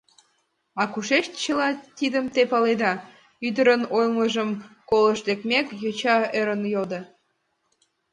—А 0.81 0.83
кушеч 0.93 1.25
чыла 1.41 1.69
тидым 1.97 2.25
те 2.33 2.41
паледа?— 2.51 2.93
ӱдырын 3.47 3.81
ойлымыжым 3.97 4.49
колышт 4.89 5.23
лекмек, 5.29 5.67
йоча 5.83 6.17
ӧрын 6.39 6.61
йодо. 6.73 6.99